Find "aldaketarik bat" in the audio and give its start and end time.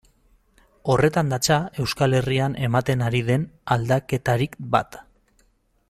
3.77-4.99